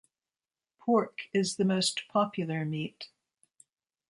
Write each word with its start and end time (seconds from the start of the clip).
Pork 0.79 1.29
is 1.31 1.57
the 1.57 1.63
most 1.63 2.07
popular 2.07 2.65
meat. 2.65 3.09